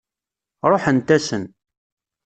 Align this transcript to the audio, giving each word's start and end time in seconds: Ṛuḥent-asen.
Ṛuḥent-asen. 0.71 1.43